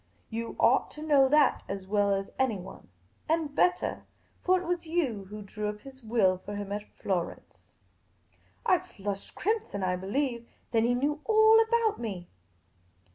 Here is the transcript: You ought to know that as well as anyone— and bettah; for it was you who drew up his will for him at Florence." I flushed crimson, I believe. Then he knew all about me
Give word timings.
You 0.31 0.55
ought 0.59 0.89
to 0.93 1.03
know 1.03 1.29
that 1.29 1.61
as 1.69 1.85
well 1.85 2.11
as 2.11 2.31
anyone— 2.39 2.87
and 3.29 3.53
bettah; 3.53 4.01
for 4.43 4.59
it 4.59 4.65
was 4.65 4.87
you 4.87 5.25
who 5.25 5.43
drew 5.43 5.69
up 5.69 5.81
his 5.81 6.01
will 6.01 6.39
for 6.39 6.55
him 6.55 6.71
at 6.71 6.81
Florence." 6.97 7.67
I 8.65 8.79
flushed 8.79 9.35
crimson, 9.35 9.83
I 9.83 9.95
believe. 9.97 10.47
Then 10.71 10.85
he 10.85 10.95
knew 10.95 11.21
all 11.25 11.59
about 11.61 11.99
me 11.99 12.29